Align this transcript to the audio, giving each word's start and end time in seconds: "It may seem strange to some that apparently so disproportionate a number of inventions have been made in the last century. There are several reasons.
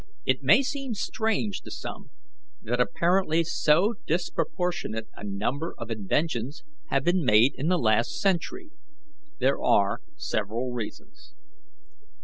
"It 0.25 0.41
may 0.41 0.63
seem 0.63 0.95
strange 0.95 1.61
to 1.61 1.69
some 1.69 2.09
that 2.63 2.81
apparently 2.81 3.43
so 3.43 3.93
disproportionate 4.07 5.07
a 5.15 5.23
number 5.23 5.75
of 5.77 5.91
inventions 5.91 6.63
have 6.87 7.03
been 7.03 7.23
made 7.23 7.53
in 7.53 7.67
the 7.67 7.77
last 7.77 8.19
century. 8.19 8.71
There 9.37 9.61
are 9.61 9.99
several 10.17 10.71
reasons. 10.71 11.35